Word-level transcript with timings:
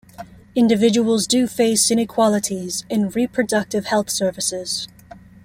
Individuals 0.55 1.27
do 1.27 1.45
face 1.45 1.91
inequalities 1.91 2.83
in 2.89 3.09
reproductive 3.09 3.85
health 3.85 4.09
services. 4.09 4.87